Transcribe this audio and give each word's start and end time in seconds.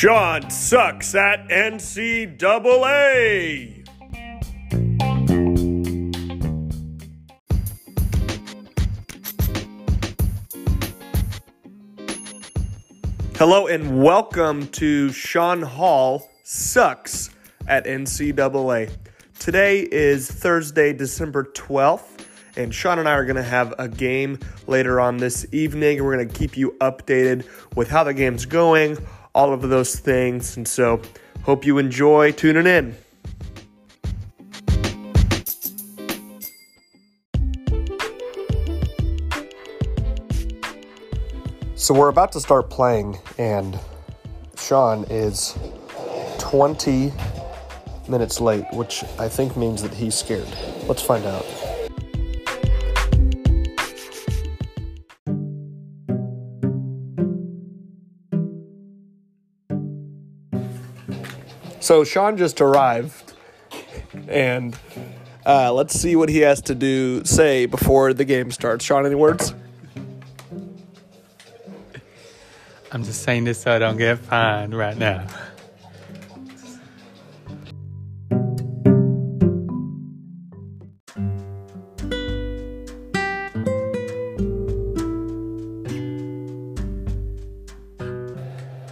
Sean 0.00 0.48
sucks 0.48 1.14
at 1.14 1.48
NCAA. 1.48 1.86
Hello 13.36 13.66
and 13.66 14.02
welcome 14.02 14.68
to 14.68 15.10
Sean 15.12 15.62
Hall 15.62 16.30
Sucks 16.44 17.30
at 17.66 17.86
NCAA. 17.86 18.90
Today 19.38 19.80
is 19.90 20.30
Thursday, 20.30 20.92
December 20.92 21.44
12th, 21.44 22.19
and 22.56 22.74
Sean 22.74 22.98
and 22.98 23.08
I 23.08 23.12
are 23.12 23.24
going 23.24 23.36
to 23.36 23.42
have 23.42 23.74
a 23.78 23.88
game 23.88 24.38
later 24.66 25.00
on 25.00 25.18
this 25.18 25.46
evening. 25.52 26.02
We're 26.02 26.16
going 26.16 26.28
to 26.28 26.34
keep 26.34 26.56
you 26.56 26.76
updated 26.80 27.46
with 27.76 27.88
how 27.88 28.04
the 28.04 28.14
game's 28.14 28.46
going, 28.46 28.98
all 29.34 29.52
of 29.52 29.62
those 29.62 29.96
things. 29.96 30.56
And 30.56 30.66
so, 30.66 31.00
hope 31.42 31.64
you 31.64 31.78
enjoy 31.78 32.32
tuning 32.32 32.66
in. 32.66 32.96
So, 41.74 41.94
we're 41.94 42.08
about 42.08 42.32
to 42.32 42.40
start 42.40 42.68
playing, 42.68 43.18
and 43.38 43.78
Sean 44.56 45.04
is 45.04 45.58
20 46.38 47.12
minutes 48.08 48.40
late, 48.40 48.64
which 48.72 49.02
I 49.18 49.28
think 49.28 49.56
means 49.56 49.82
that 49.82 49.94
he's 49.94 50.14
scared. 50.14 50.48
Let's 50.86 51.02
find 51.02 51.24
out. 51.24 51.69
So 61.80 62.04
Sean 62.04 62.36
just 62.36 62.60
arrived, 62.60 63.32
and 64.28 64.78
uh, 65.46 65.72
let's 65.72 65.98
see 65.98 66.14
what 66.14 66.28
he 66.28 66.38
has 66.40 66.60
to 66.62 66.74
do 66.74 67.24
say 67.24 67.64
before 67.64 68.12
the 68.12 68.24
game 68.26 68.50
starts. 68.50 68.84
Sean, 68.84 69.06
any 69.06 69.14
words? 69.14 69.54
I'm 72.92 73.02
just 73.02 73.22
saying 73.22 73.44
this 73.44 73.62
so 73.62 73.72
I 73.72 73.78
don't 73.78 73.96
get 73.96 74.18
fined 74.18 74.76
right 74.76 74.96
now. 74.96 75.26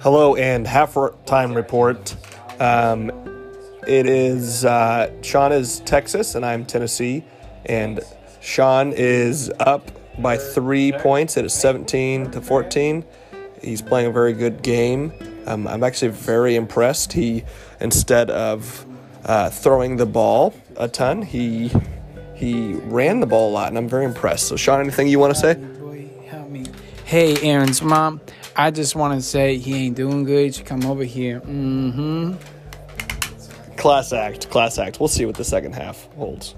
Hello 0.00 0.36
and 0.36 0.68
half 0.68 0.96
time 1.26 1.52
report. 1.52 2.14
Um, 2.60 3.10
it 3.86 4.06
is 4.06 4.64
uh, 4.64 5.10
Sean 5.22 5.52
is 5.52 5.80
Texas 5.80 6.34
and 6.34 6.44
I'm 6.44 6.64
Tennessee, 6.64 7.24
and 7.66 8.00
Sean 8.40 8.92
is 8.92 9.50
up 9.60 9.90
by 10.18 10.36
three 10.36 10.92
points. 10.92 11.36
It 11.36 11.44
is 11.44 11.54
17 11.54 12.30
to 12.32 12.40
14. 12.40 13.04
He's 13.62 13.82
playing 13.82 14.08
a 14.08 14.12
very 14.12 14.32
good 14.32 14.62
game. 14.62 15.12
Um, 15.46 15.68
I'm 15.68 15.82
actually 15.82 16.10
very 16.10 16.56
impressed. 16.56 17.12
He 17.12 17.44
instead 17.80 18.30
of 18.30 18.86
uh, 19.24 19.50
throwing 19.50 19.96
the 19.96 20.06
ball 20.06 20.54
a 20.76 20.88
ton, 20.88 21.22
he 21.22 21.70
he 22.34 22.74
ran 22.74 23.20
the 23.20 23.26
ball 23.26 23.50
a 23.50 23.52
lot, 23.52 23.68
and 23.68 23.78
I'm 23.78 23.88
very 23.88 24.04
impressed. 24.04 24.48
So, 24.48 24.56
Sean, 24.56 24.80
anything 24.80 25.08
you 25.08 25.18
want 25.18 25.34
to 25.34 25.40
say? 25.40 25.54
Hey, 27.04 27.36
Aaron's 27.40 27.82
mom. 27.82 28.20
I 28.58 28.70
just 28.70 28.96
want 28.96 29.12
to 29.20 29.20
say 29.20 29.58
he 29.58 29.86
ain't 29.86 29.96
doing 29.96 30.24
good. 30.24 30.46
You 30.46 30.52
should 30.52 30.64
come 30.64 30.86
over 30.86 31.04
here. 31.04 31.40
Mm-hmm. 31.40 32.36
Class 33.76 34.14
act, 34.14 34.48
class 34.48 34.78
act. 34.78 34.98
We'll 34.98 35.08
see 35.08 35.26
what 35.26 35.34
the 35.34 35.44
second 35.44 35.74
half 35.74 36.08
holds. 36.14 36.54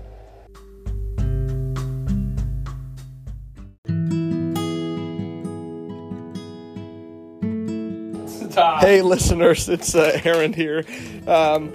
Hey, 8.81 9.03
listeners, 9.03 9.69
it's 9.69 9.97
uh, 9.97 10.21
Aaron 10.25 10.53
here. 10.53 10.85
Um, 11.27 11.73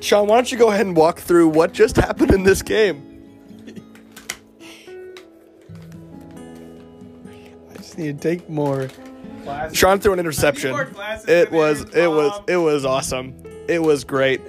Sean, 0.00 0.28
why 0.28 0.36
don't 0.36 0.52
you 0.52 0.58
go 0.58 0.68
ahead 0.68 0.86
and 0.86 0.96
walk 0.96 1.18
through 1.18 1.48
what 1.48 1.72
just 1.72 1.96
happened 1.96 2.30
in 2.30 2.44
this 2.44 2.62
game? 2.62 3.04
I 7.70 7.76
just 7.76 7.98
need 7.98 8.20
to 8.20 8.28
take 8.28 8.48
more 8.48 8.88
Sean 9.72 9.98
threw 10.00 10.12
an 10.12 10.18
interception. 10.18 10.74
It 11.28 11.50
was 11.52 11.82
it 11.94 12.10
was 12.10 12.40
it 12.48 12.56
was 12.56 12.84
awesome. 12.84 13.34
It 13.68 13.82
was 13.82 14.04
great. 14.04 14.40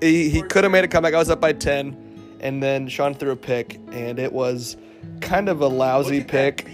He 0.00 0.28
he 0.30 0.42
could 0.42 0.64
have 0.64 0.72
made 0.72 0.84
a 0.84 0.88
comeback. 0.88 1.14
I 1.14 1.18
was 1.18 1.30
up 1.30 1.40
by 1.40 1.52
ten, 1.52 2.36
and 2.40 2.62
then 2.62 2.88
Sean 2.88 3.14
threw 3.14 3.30
a 3.32 3.36
pick, 3.36 3.80
and 3.90 4.18
it 4.18 4.32
was 4.32 4.76
kind 5.20 5.48
of 5.48 5.60
a 5.60 5.66
lousy 5.68 6.22
pick. 6.22 6.66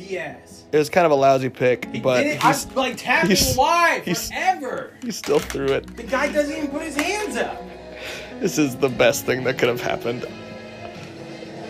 It 0.72 0.78
was 0.78 0.90
kind 0.90 1.06
of 1.06 1.12
a 1.12 1.14
lousy 1.16 1.48
pick, 1.50 2.02
but 2.02 2.24
he's, 2.26 2.42
I 2.42 2.74
like 2.74 2.96
tapping 2.96 3.30
he's- 3.30 3.56
why 3.56 4.00
he's- 4.04 4.28
forever. 4.28 4.92
he 5.04 5.12
still 5.12 5.38
threw 5.38 5.66
it. 5.66 5.96
The 5.96 6.02
guy 6.02 6.32
doesn't 6.32 6.54
even 6.56 6.68
put 6.68 6.82
his 6.82 6.96
hands 6.96 7.36
up. 7.36 7.62
This 8.41 8.58
is 8.58 8.74
the 8.76 8.88
best 8.88 9.24
thing 9.24 9.44
that 9.44 9.56
could 9.56 9.68
have 9.68 9.80
happened. 9.80 10.26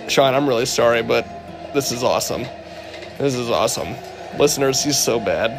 Sean, 0.08 0.34
I'm 0.34 0.48
really 0.48 0.66
sorry, 0.66 1.02
but 1.02 1.24
this 1.74 1.92
is 1.92 2.02
awesome. 2.02 2.44
This 3.18 3.34
is 3.34 3.50
awesome. 3.50 3.94
Listeners, 4.38 4.82
he's 4.82 4.98
so 4.98 5.20
bad. 5.20 5.50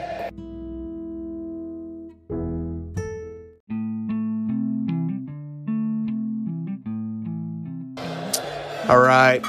All 8.87 8.99
right, 8.99 9.41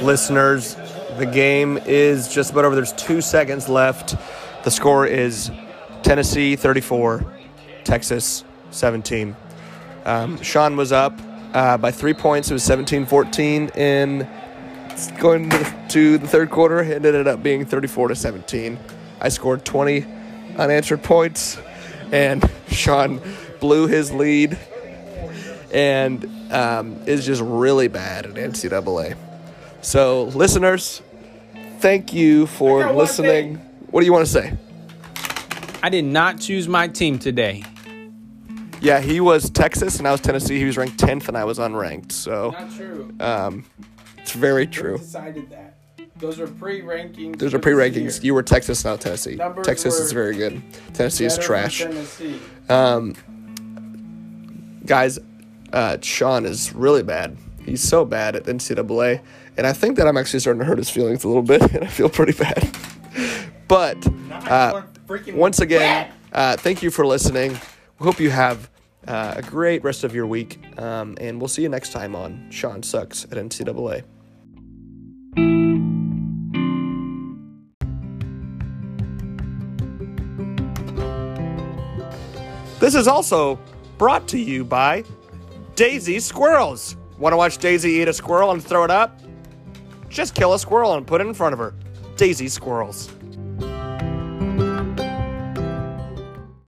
listeners, 0.00 0.74
the 1.18 1.26
game 1.26 1.76
is 1.84 2.32
just 2.32 2.52
about 2.52 2.64
over. 2.64 2.74
There's 2.74 2.94
two 2.94 3.20
seconds 3.20 3.68
left. 3.68 4.16
The 4.64 4.70
score 4.70 5.06
is 5.06 5.50
Tennessee 6.02 6.56
34, 6.56 7.22
Texas 7.84 8.44
17. 8.70 9.36
Um, 10.06 10.40
Sean 10.40 10.74
was 10.78 10.90
up 10.90 11.20
uh, 11.52 11.76
by 11.76 11.90
three 11.90 12.14
points. 12.14 12.50
It 12.50 12.54
was 12.54 12.62
17 12.64 13.04
14 13.04 13.68
in 13.76 14.26
going 15.18 15.50
to 15.50 15.58
the, 15.58 15.84
to 15.90 16.16
the 16.16 16.26
third 16.26 16.48
quarter. 16.48 16.80
It 16.80 17.04
ended 17.04 17.28
up 17.28 17.42
being 17.42 17.66
34 17.66 18.08
to 18.08 18.16
17. 18.16 18.78
I 19.20 19.28
scored 19.28 19.66
20 19.66 20.06
unanswered 20.56 21.02
points, 21.02 21.58
and 22.10 22.42
Sean 22.68 23.20
blew 23.60 23.86
his 23.86 24.10
lead 24.12 24.58
and 25.72 26.52
um, 26.52 27.00
is 27.06 27.24
just 27.24 27.42
really 27.42 27.88
bad 27.88 28.26
at 28.26 28.34
NCAA. 28.34 29.16
So, 29.82 30.24
listeners, 30.24 31.02
thank 31.78 32.12
you 32.12 32.46
for 32.46 32.80
I 32.80 32.86
got 32.86 32.94
one 32.94 33.04
listening. 33.04 33.56
What 33.90 34.00
do 34.00 34.06
you 34.06 34.12
want 34.12 34.26
to 34.26 34.32
say? 34.32 34.56
I 35.82 35.88
did 35.88 36.04
not 36.04 36.38
choose 36.40 36.68
my 36.68 36.88
team 36.88 37.18
today. 37.18 37.64
Yeah, 38.82 39.00
he 39.00 39.20
was 39.20 39.50
Texas 39.50 39.98
and 39.98 40.08
I 40.08 40.12
was 40.12 40.20
Tennessee. 40.20 40.58
He 40.58 40.64
was 40.64 40.76
ranked 40.76 40.98
10th 40.98 41.28
and 41.28 41.36
I 41.36 41.44
was 41.44 41.58
unranked. 41.58 42.12
So, 42.12 42.50
Not 42.50 42.74
true. 42.74 43.14
um, 43.20 43.64
it's 44.18 44.32
very 44.32 44.66
true. 44.66 44.98
Decided 44.98 45.50
that. 45.50 45.76
Those 46.16 46.38
are 46.38 46.46
pre-rankings. 46.46 47.38
Those 47.38 47.54
are 47.54 47.58
pre-rankings. 47.58 48.22
You 48.22 48.34
were 48.34 48.42
Texas, 48.42 48.84
now 48.84 48.96
Tennessee. 48.96 49.36
Numbers 49.36 49.66
Texas 49.66 49.98
is 49.98 50.12
very 50.12 50.36
good. 50.36 50.62
Tennessee 50.92 51.24
is 51.24 51.38
trash. 51.38 51.78
Tennessee. 51.78 52.38
Um, 52.68 53.14
guys, 54.84 55.18
uh, 55.72 55.98
Sean 56.00 56.44
is 56.44 56.74
really 56.74 57.02
bad. 57.02 57.36
He's 57.64 57.82
so 57.82 58.04
bad 58.04 58.36
at 58.36 58.44
NCAA, 58.44 59.20
and 59.56 59.66
I 59.66 59.72
think 59.72 59.96
that 59.96 60.06
I'm 60.06 60.16
actually 60.16 60.40
starting 60.40 60.60
to 60.60 60.64
hurt 60.64 60.78
his 60.78 60.90
feelings 60.90 61.24
a 61.24 61.28
little 61.28 61.42
bit, 61.42 61.62
and 61.74 61.84
I 61.84 61.88
feel 61.88 62.08
pretty 62.08 62.32
bad. 62.32 62.76
but 63.68 63.96
uh, 64.48 64.82
once 65.34 65.60
again, 65.60 66.10
uh, 66.32 66.56
thank 66.56 66.82
you 66.82 66.90
for 66.90 67.06
listening. 67.06 67.52
We 67.98 68.04
hope 68.04 68.18
you 68.18 68.30
have 68.30 68.70
uh, 69.06 69.34
a 69.36 69.42
great 69.42 69.84
rest 69.84 70.04
of 70.04 70.14
your 70.14 70.26
week, 70.26 70.58
um, 70.78 71.16
and 71.20 71.40
we'll 71.40 71.48
see 71.48 71.62
you 71.62 71.68
next 71.68 71.92
time 71.92 72.14
on 72.14 72.50
Sean 72.50 72.82
Sucks 72.82 73.24
at 73.24 73.30
NCAA. 73.32 74.04
This 82.80 82.94
is 82.94 83.06
also 83.06 83.58
brought 83.98 84.26
to 84.28 84.38
you 84.38 84.64
by 84.64 85.04
Daisy 85.80 86.20
Squirrels. 86.20 86.94
Want 87.16 87.32
to 87.32 87.38
watch 87.38 87.56
Daisy 87.56 87.92
eat 87.92 88.08
a 88.08 88.12
squirrel 88.12 88.50
and 88.50 88.62
throw 88.62 88.84
it 88.84 88.90
up? 88.90 89.18
Just 90.10 90.34
kill 90.34 90.52
a 90.52 90.58
squirrel 90.58 90.92
and 90.92 91.06
put 91.06 91.22
it 91.22 91.26
in 91.26 91.32
front 91.32 91.54
of 91.54 91.58
her. 91.58 91.74
Daisy 92.16 92.48
Squirrels. 92.48 93.08